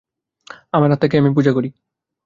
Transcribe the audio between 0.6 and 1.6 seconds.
আমার আত্মাকেই আমি পূজা